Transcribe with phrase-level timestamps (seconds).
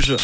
[0.00, 0.16] Rouge.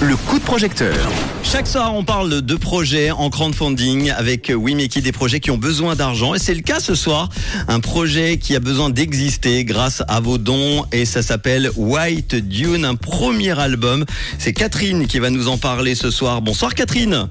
[0.00, 0.94] Le coup de projecteur.
[1.42, 5.58] Chaque soir, on parle de projets en crowdfunding avec Make It, des projets qui ont
[5.58, 6.34] besoin d'argent.
[6.34, 7.28] Et c'est le cas ce soir.
[7.68, 10.84] Un projet qui a besoin d'exister grâce à vos dons.
[10.92, 14.04] Et ça s'appelle White Dune, un premier album.
[14.38, 16.40] C'est Catherine qui va nous en parler ce soir.
[16.40, 17.28] Bonsoir Catherine.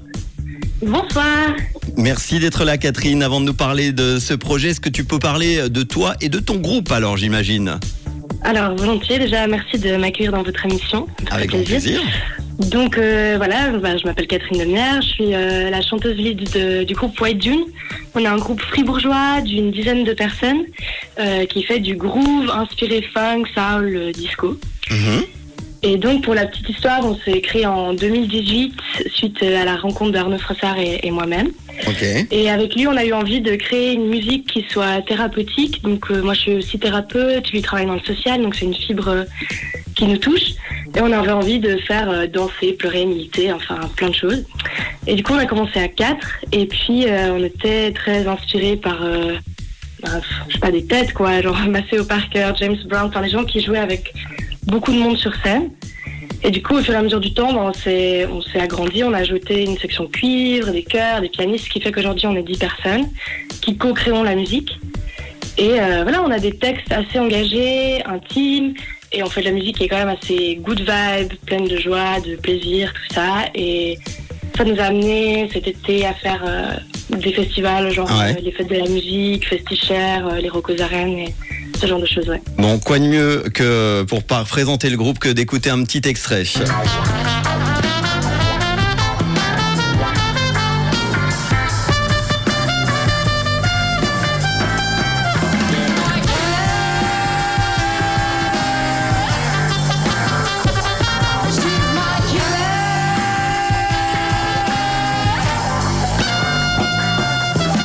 [0.82, 1.54] Bonsoir.
[1.96, 3.22] Merci d'être là Catherine.
[3.22, 6.28] Avant de nous parler de ce projet, est-ce que tu peux parler de toi et
[6.28, 7.78] de ton groupe alors j'imagine?
[8.44, 11.06] Alors volontiers, déjà merci de m'accueillir dans votre émission.
[11.30, 12.00] Avec grand plaisir.
[12.58, 16.84] Donc euh, voilà, bah, je m'appelle Catherine Demière, je suis euh, la chanteuse lead de-
[16.84, 17.64] du groupe White Dune.
[18.14, 20.62] On est un groupe fribourgeois d'une dizaine de personnes
[21.18, 24.56] euh, qui fait du groove inspiré funk, soul, euh, disco.
[24.90, 25.24] Mhm.
[25.84, 28.74] Et donc pour la petite histoire, on s'est créé en 2018
[29.12, 31.50] suite à la rencontre d'Arnaud Frassard et, et moi-même.
[31.86, 32.04] Ok.
[32.30, 35.82] Et avec lui, on a eu envie de créer une musique qui soit thérapeutique.
[35.82, 38.64] Donc euh, moi, je suis aussi thérapeute, lui il travaille dans le social, donc c'est
[38.64, 39.24] une fibre euh,
[39.94, 40.52] qui nous touche.
[40.96, 44.44] Et on avait envie de faire euh, danser, pleurer, militer, enfin plein de choses.
[45.06, 46.28] Et du coup, on a commencé à quatre.
[46.50, 49.00] Et puis, on était très inspirés par,
[50.02, 50.08] bah,
[50.48, 51.42] je sais pas, des têtes, quoi.
[51.42, 54.14] Genre Maceo Parker, James Brown, enfin les gens qui jouaient avec
[54.66, 55.70] beaucoup de monde sur scène.
[56.42, 58.60] Et du coup, au fur et à mesure du temps, ben, on s'est on s'est
[58.60, 62.26] agrandi, on a ajouté une section cuivre, des chœurs, des pianistes, ce qui fait qu'aujourd'hui,
[62.26, 63.06] on est 10 personnes
[63.62, 64.78] qui co-créons la musique.
[65.56, 68.74] Et euh, voilà, on a des textes assez engagés, intimes,
[69.12, 71.78] et on fait de la musique qui est quand même assez good vibe, pleine de
[71.78, 73.44] joie, de plaisir, tout ça.
[73.54, 73.96] Et
[74.56, 76.72] ça nous a amené cet été à faire euh,
[77.16, 78.32] des festivals, genre Ouais.
[78.36, 81.34] euh, les fêtes de la musique, Festichère, euh, les Rocos Arènes, et
[81.84, 82.40] ce genre de choses, ouais.
[82.56, 86.44] Bon, quoi de mieux que pour présenter le groupe que d'écouter un petit extrait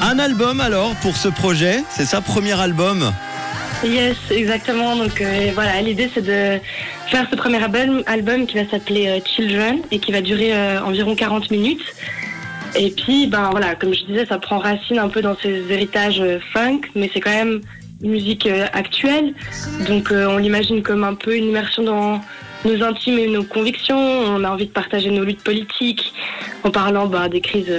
[0.02, 3.12] Un album alors pour ce projet, c'est ça, premier album?
[3.84, 4.96] Yes, exactement.
[4.98, 6.60] Donc euh, voilà, l'idée c'est de
[7.08, 10.82] faire ce premier album, album qui va s'appeler euh, Children et qui va durer euh,
[10.84, 11.84] environ 40 minutes.
[12.76, 16.20] Et puis, ben voilà, comme je disais, ça prend racine un peu dans ces héritages
[16.20, 17.62] euh, funk, mais c'est quand même
[18.04, 19.34] une musique actuelle.
[19.88, 22.22] Donc on l'imagine comme un peu une immersion dans
[22.64, 23.98] nos intimes et nos convictions.
[23.98, 26.14] On a envie de partager nos luttes politiques
[26.64, 27.74] en parlant ben, des crises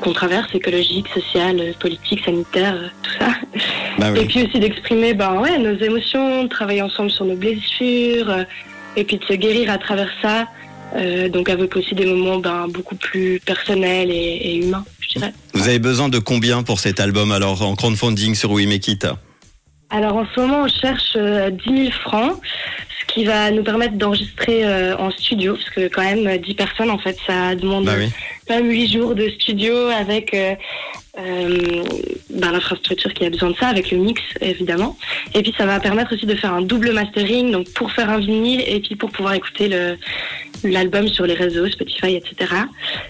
[0.00, 3.32] qu'on traverse, écologiques, sociales, politiques, sanitaires, tout ça.
[4.00, 8.30] Bah Et puis aussi d'exprimer ben, ouais, nos émotions, de travailler ensemble sur nos blessures,
[8.30, 8.44] euh,
[8.96, 10.46] et puis de se guérir à travers ça.
[10.96, 15.32] Euh, donc avec aussi des moments ben, beaucoup plus personnels et, et humains, je dirais.
[15.54, 19.06] Vous avez besoin de combien pour cet album alors en crowdfunding sur We Make It
[19.90, 22.40] Alors en ce moment, on cherche euh, 10 000 francs,
[23.00, 26.54] ce qui va nous permettre d'enregistrer euh, en studio, parce que quand même euh, 10
[26.54, 28.08] personnes, en fait, ça demande Bah oui.
[28.48, 30.54] quand même 8 jours de studio avec euh,
[31.20, 34.96] ben, l'infrastructure qui a besoin de ça, avec le mix évidemment.
[35.34, 38.18] Et puis ça va permettre aussi de faire un double mastering, donc pour faire un
[38.18, 39.96] vinyle et puis pour pouvoir écouter le
[40.64, 42.52] l'album sur les réseaux, Spotify, etc.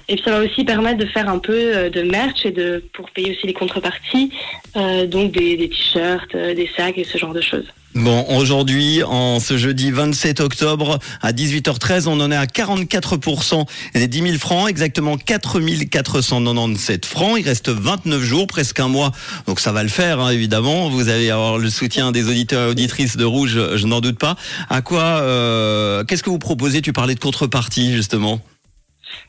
[0.09, 2.83] Et puis ça va aussi permettre de faire un peu euh, de merch et de
[2.93, 4.33] pour payer aussi les contreparties,
[4.77, 7.67] euh, donc des, des t-shirts, euh, des sacs et ce genre de choses.
[7.97, 14.07] Bon, aujourd'hui, en ce jeudi 27 octobre à 18h13, on en est à 44% des
[14.07, 15.59] 10 000 francs, exactement 4
[15.91, 17.37] 497 francs.
[17.37, 19.11] Il reste 29 jours, presque un mois,
[19.49, 20.89] donc ça va le faire, hein, évidemment.
[20.89, 24.37] Vous allez avoir le soutien des auditeurs et auditrices de Rouge, je n'en doute pas.
[24.69, 26.83] À quoi, euh, qu'est-ce que vous proposez?
[26.83, 28.41] Tu parlais de contrepartie, justement.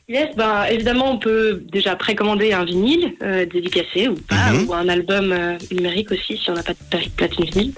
[0.08, 4.68] Yes, ben évidemment on peut déjà précommander un vinyle euh, dédicacé ou pas, Mhm.
[4.68, 7.72] ou un album euh, numérique aussi si on n'a pas de pla- platine vinyle.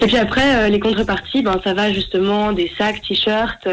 [0.00, 3.66] Et puis après euh, les contreparties, ben ça va justement des sacs, t-shirts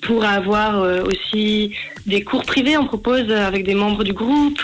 [0.00, 1.72] pour avoir aussi
[2.06, 2.76] des cours privés.
[2.78, 4.60] On propose avec des membres du groupe.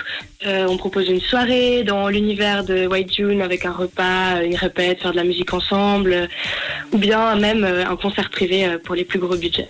[0.47, 5.13] On propose une soirée dans l'univers de White June avec un repas, une répète, faire
[5.13, 6.29] de la musique ensemble,
[6.93, 9.69] ou bien même un concert privé pour les plus gros budgets.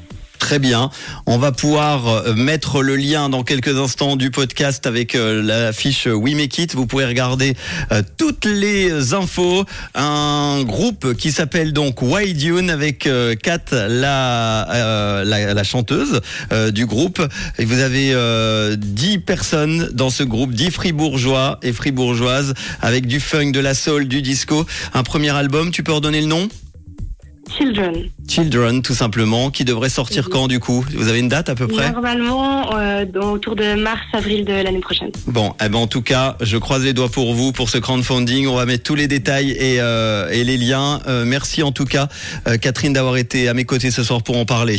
[0.52, 0.90] Très bien.
[1.24, 5.72] On va pouvoir euh, mettre le lien dans quelques instants du podcast avec euh, la
[5.72, 6.74] fiche We Make It.
[6.74, 7.54] Vous pourrez regarder
[7.90, 9.64] euh, toutes les infos.
[9.94, 16.20] Un groupe qui s'appelle donc White Dune avec euh, Kat, la, euh, la, chanteuse
[16.52, 17.26] euh, du groupe.
[17.58, 22.52] Et vous avez euh, 10 personnes dans ce groupe, 10 fribourgeois et fribourgeoises
[22.82, 24.66] avec du funk, de la soul, du disco.
[24.92, 26.46] Un premier album, tu peux redonner le nom?
[27.56, 28.08] Children.
[28.28, 30.84] Children, tout simplement, qui devrait sortir quand du coup?
[30.94, 31.90] Vous avez une date à peu près?
[31.90, 35.10] Normalement, euh, autour de mars-avril de l'année prochaine.
[35.26, 38.46] Bon, eh ben en tout cas, je croise les doigts pour vous pour ce crowdfunding.
[38.46, 41.00] On va mettre tous les détails et, euh, et les liens.
[41.06, 42.08] Euh, merci en tout cas,
[42.60, 44.76] Catherine, d'avoir été à mes côtés ce soir pour en parler.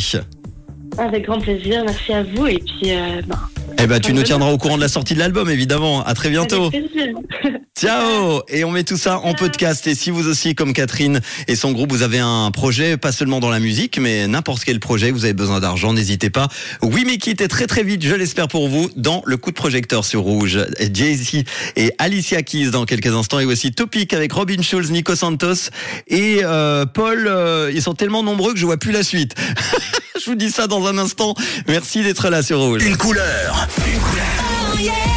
[0.98, 2.90] Avec grand plaisir, merci à vous et puis
[3.26, 3.38] ben,
[3.82, 6.04] Eh ben, tu nous tiendras au courant de la sortie de l'album, évidemment.
[6.04, 6.66] À très bientôt.
[6.66, 7.14] avec plaisir.
[7.76, 9.84] Ciao Et on met tout ça en podcast.
[9.88, 13.40] Et si vous aussi, comme Catherine et son groupe, vous avez un projet, pas seulement
[13.40, 16.46] dans la musique, mais n'importe quel projet, vous avez besoin d'argent, n'hésitez pas.
[16.82, 20.04] Oui, mais quitte très très vite, je l'espère pour vous, dans le coup de projecteur
[20.04, 20.60] sur Rouge.
[20.92, 21.42] Jay-Z
[21.74, 23.40] et Alicia Keys dans quelques instants.
[23.40, 25.70] Et aussi Topic avec Robin Schulz, Nico Santos
[26.06, 27.26] et euh, Paul.
[27.26, 29.34] euh, ils sont tellement nombreux que je vois plus la suite.
[30.24, 31.34] je vous dis ça dans un instant.
[31.66, 32.84] Merci d'être là sur Rouge.
[32.84, 33.66] Une couleur.
[33.84, 35.13] Une couleur.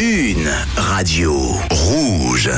[0.00, 1.34] Une radio
[1.72, 2.50] rouge.